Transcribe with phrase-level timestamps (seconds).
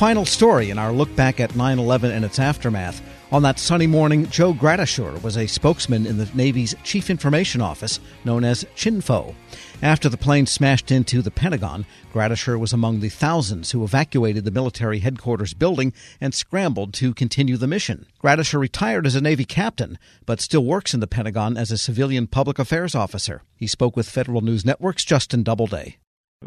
[0.00, 3.02] final story in our look back at 9 11 and its aftermath.
[3.32, 8.00] On that sunny morning, Joe Gradisher was a spokesman in the Navy's Chief Information Office,
[8.24, 9.34] known as CHINFO.
[9.82, 11.84] After the plane smashed into the Pentagon,
[12.14, 17.58] Gradisher was among the thousands who evacuated the military headquarters building and scrambled to continue
[17.58, 18.06] the mission.
[18.24, 22.26] Gradisher retired as a Navy captain, but still works in the Pentagon as a civilian
[22.26, 23.42] public affairs officer.
[23.54, 25.98] He spoke with Federal News Network's Justin Doubleday.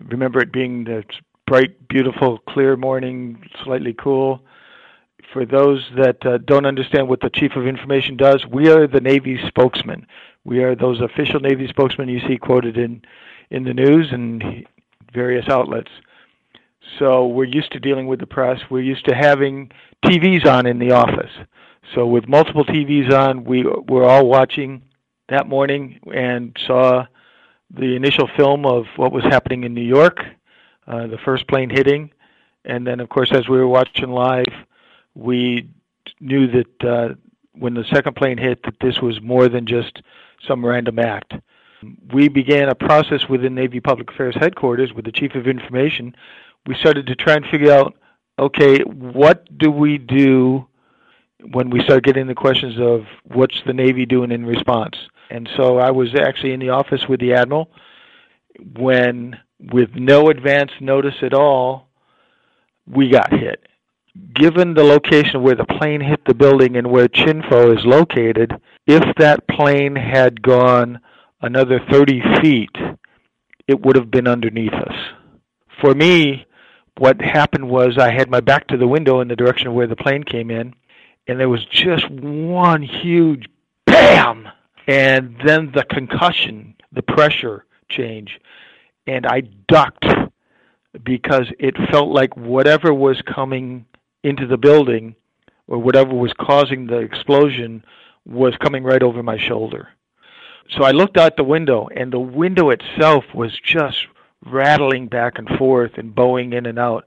[0.09, 1.03] Remember it being the
[1.45, 4.41] bright, beautiful, clear morning, slightly cool
[5.33, 9.01] for those that uh, don't understand what the Chief of Information does, we are the
[9.01, 10.05] Navy spokesman.
[10.45, 13.01] We are those official Navy spokesmen you see quoted in,
[13.49, 14.65] in the news and
[15.11, 15.89] various outlets.
[16.99, 18.59] So we're used to dealing with the press.
[18.69, 19.71] We're used to having
[20.05, 21.31] TVs on in the office.
[21.95, 24.83] So with multiple TVs on, we were all watching
[25.29, 27.05] that morning and saw
[27.71, 30.19] the initial film of what was happening in New York,
[30.87, 32.11] uh, the first plane hitting,
[32.65, 34.45] and then of course as we were watching live,
[35.15, 35.69] we
[36.19, 37.09] knew that uh,
[37.53, 40.01] when the second plane hit, that this was more than just
[40.47, 41.33] some random act.
[42.13, 46.15] We began a process within Navy Public Affairs headquarters with the Chief of Information.
[46.65, 47.95] We started to try and figure out,
[48.39, 50.65] okay, what do we do
[51.51, 54.95] when we start getting the questions of what's the Navy doing in response?
[55.29, 57.69] And so I was actually in the office with the Admiral
[58.59, 61.89] when, with no advance notice at all,
[62.87, 63.67] we got hit
[64.35, 68.51] given the location where the plane hit the building and where Chinfo is located,
[68.85, 70.99] if that plane had gone
[71.41, 72.75] another 30 feet,
[73.67, 74.95] it would have been underneath us.
[75.81, 76.45] For me,
[76.97, 79.87] what happened was I had my back to the window in the direction of where
[79.87, 80.73] the plane came in,
[81.27, 83.47] and there was just one huge
[83.85, 84.47] BAM!
[84.87, 88.39] And then the concussion, the pressure change,
[89.07, 90.05] and I ducked
[91.03, 93.85] because it felt like whatever was coming
[94.23, 95.15] into the building
[95.67, 97.83] or whatever was causing the explosion
[98.25, 99.89] was coming right over my shoulder.
[100.69, 104.07] So I looked out the window, and the window itself was just
[104.45, 107.05] rattling back and forth and bowing in and out.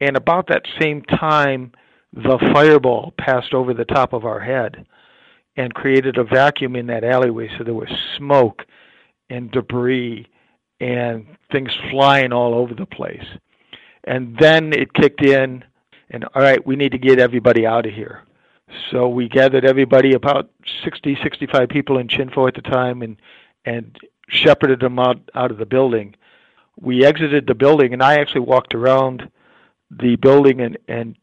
[0.00, 1.72] And about that same time,
[2.12, 4.86] the fireball passed over the top of our head
[5.56, 7.50] and created a vacuum in that alleyway.
[7.56, 8.64] So there was smoke
[9.30, 10.26] and debris
[10.80, 13.24] and things flying all over the place.
[14.04, 15.64] And then it kicked in
[16.10, 18.24] and all right, we need to get everybody out of here.
[18.90, 20.50] So we gathered everybody, about
[20.84, 23.16] 60, 65 people in Chinfo at the time, and
[23.64, 23.96] and
[24.28, 26.14] shepherded them out out of the building.
[26.80, 29.30] We exited the building, and I actually walked around
[29.90, 31.16] the building and and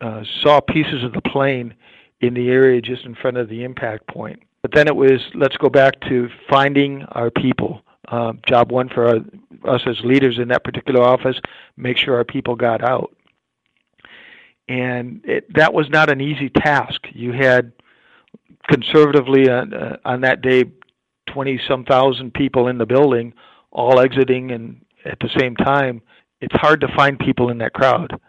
[0.00, 1.74] uh, saw pieces of the plane
[2.20, 4.42] in the area just in front of the impact point.
[4.62, 7.82] But then it was let's go back to finding our people.
[8.08, 11.38] Um, job one for our, us as leaders in that particular office,
[11.76, 13.14] make sure our people got out
[14.68, 17.00] and it, that was not an easy task.
[17.12, 17.72] You had
[18.68, 20.64] conservatively uh, uh, on that day
[21.26, 23.32] twenty some thousand people in the building,
[23.72, 26.02] all exiting and at the same time.
[26.40, 28.20] It's hard to find people in that crowd.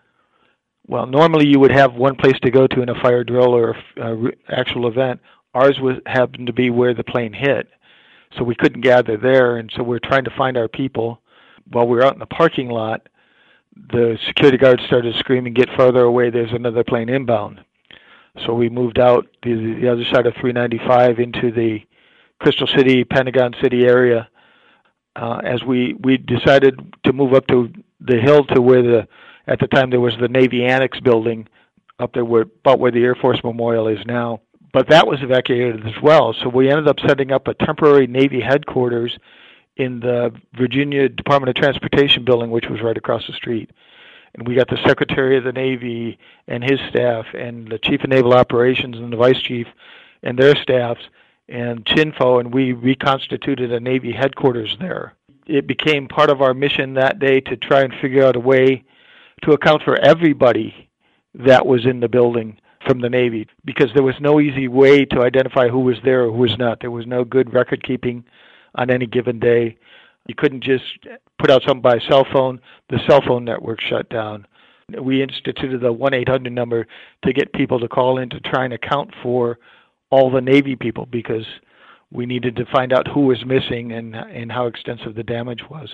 [0.87, 3.75] Well, normally you would have one place to go to in a fire drill or
[3.97, 5.19] a, actual event.
[5.53, 7.67] Ours was happened to be where the plane hit,
[8.37, 11.21] so we couldn't gather there, and so we're trying to find our people.
[11.71, 13.07] While we were out in the parking lot,
[13.75, 16.29] the security guards started screaming, "Get further away!
[16.29, 17.61] There's another plane inbound."
[18.45, 21.81] So we moved out the, the other side of 395 into the
[22.39, 24.29] Crystal City, Pentagon City area.
[25.15, 29.07] Uh, as we we decided to move up to the hill to where the
[29.47, 31.47] at the time there was the Navy Annex building
[31.99, 34.41] up there where about where the Air Force Memorial is now.
[34.71, 36.33] But that was evacuated as well.
[36.33, 39.17] So we ended up setting up a temporary Navy headquarters
[39.77, 43.71] in the Virginia Department of Transportation building, which was right across the street.
[44.35, 48.09] And we got the Secretary of the Navy and his staff, and the Chief of
[48.09, 49.65] Naval Operations and the Vice Chief
[50.21, 51.01] and their staffs,
[51.47, 55.15] and CHINFO, and we reconstituted a Navy headquarters there.
[55.47, 58.83] It became part of our mission that day to try and figure out a way
[59.41, 60.89] to account for everybody
[61.33, 65.21] that was in the building from the Navy because there was no easy way to
[65.21, 66.79] identify who was there or who was not.
[66.79, 68.23] There was no good record keeping
[68.75, 69.77] on any given day.
[70.27, 70.83] You couldn't just
[71.39, 72.61] put out something by cell phone.
[72.89, 74.45] The cell phone network shut down.
[75.01, 76.87] We instituted the 1 800 number
[77.23, 79.59] to get people to call in to try and account for
[80.09, 81.45] all the Navy people because
[82.11, 85.89] we needed to find out who was missing and, and how extensive the damage was.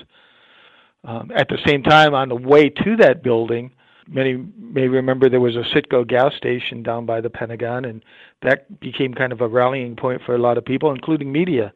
[1.04, 3.72] Um, at the same time, on the way to that building,
[4.08, 8.04] many may remember there was a Citgo gas station down by the Pentagon, and
[8.42, 11.74] that became kind of a rallying point for a lot of people, including media.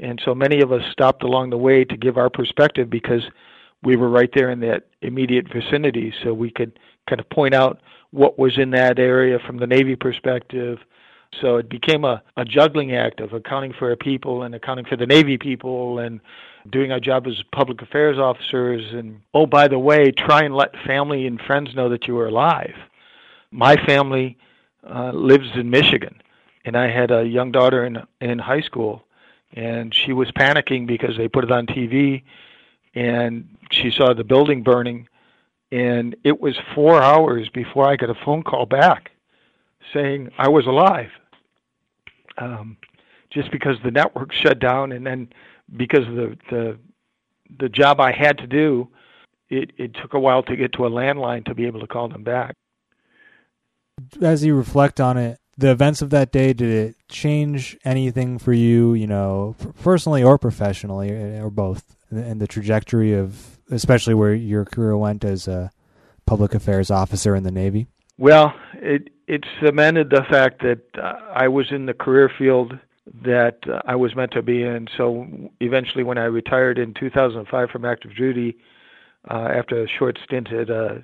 [0.00, 3.22] And so many of us stopped along the way to give our perspective because
[3.82, 6.78] we were right there in that immediate vicinity, so we could
[7.08, 7.80] kind of point out
[8.10, 10.78] what was in that area from the Navy perspective.
[11.40, 14.96] So it became a, a juggling act of accounting for our people and accounting for
[14.96, 16.20] the Navy people and
[16.70, 18.92] doing our job as public affairs officers.
[18.92, 22.26] And oh, by the way, try and let family and friends know that you were
[22.26, 22.74] alive.
[23.50, 24.36] My family
[24.88, 26.20] uh, lives in Michigan,
[26.64, 29.04] and I had a young daughter in in high school,
[29.54, 32.22] and she was panicking because they put it on TV,
[32.94, 35.08] and she saw the building burning,
[35.72, 39.12] and it was four hours before I got a phone call back
[39.92, 41.10] saying I was alive.
[42.38, 42.76] Um,
[43.30, 45.28] just because the network shut down, and then
[45.76, 46.78] because of the the
[47.58, 48.88] the job I had to do,
[49.48, 52.08] it it took a while to get to a landline to be able to call
[52.08, 52.54] them back.
[54.22, 58.52] As you reflect on it, the events of that day did it change anything for
[58.52, 58.94] you?
[58.94, 64.96] You know, personally or professionally, or both, and the trajectory of especially where your career
[64.96, 65.70] went as a
[66.26, 67.88] public affairs officer in the Navy?
[68.18, 72.76] Well, it it cemented the fact that uh, I was in the career field
[73.24, 74.88] that uh, I was meant to be in.
[74.96, 75.26] So
[75.60, 78.56] eventually, when I retired in 2005 from active duty,
[79.30, 81.02] uh, after a short stint at a,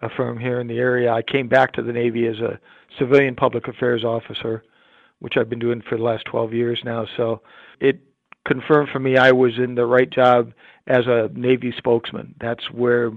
[0.00, 2.58] a firm here in the area, I came back to the Navy as a
[2.98, 4.62] civilian public affairs officer,
[5.18, 7.06] which I've been doing for the last 12 years now.
[7.16, 7.42] So
[7.80, 8.00] it
[8.46, 10.52] confirmed for me I was in the right job
[10.86, 12.34] as a Navy spokesman.
[12.40, 13.12] That's where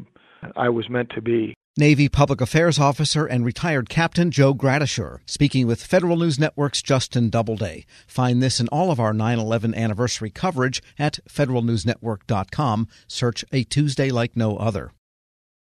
[0.55, 1.53] I was meant to be.
[1.77, 7.29] Navy Public Affairs Officer and retired Captain Joe Gradisher, speaking with Federal News Network's Justin
[7.29, 7.85] Doubleday.
[8.07, 12.87] Find this and all of our 9 11 anniversary coverage at federalnewsnetwork.com.
[13.07, 14.91] Search A Tuesday Like No Other.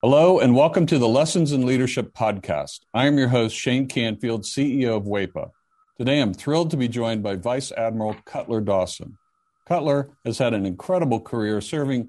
[0.01, 2.81] Hello, and welcome to the Lessons in Leadership podcast.
[2.93, 5.51] I am your host, Shane Canfield, CEO of WAEPA.
[5.99, 9.19] Today, I'm thrilled to be joined by Vice Admiral Cutler Dawson.
[9.69, 12.09] Cutler has had an incredible career serving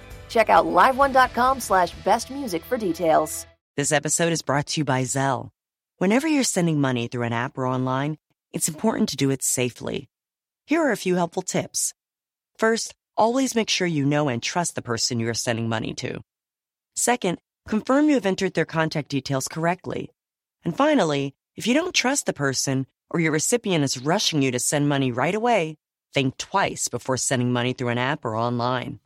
[0.31, 3.45] Check out liveone.com slash best music for details.
[3.75, 5.49] This episode is brought to you by Zelle.
[5.97, 8.17] Whenever you're sending money through an app or online,
[8.53, 10.07] it's important to do it safely.
[10.65, 11.93] Here are a few helpful tips.
[12.57, 16.21] First, always make sure you know and trust the person you are sending money to.
[16.95, 20.11] Second, confirm you have entered their contact details correctly.
[20.63, 24.59] And finally, if you don't trust the person or your recipient is rushing you to
[24.59, 25.77] send money right away,
[26.13, 29.00] think twice before sending money through an app or online.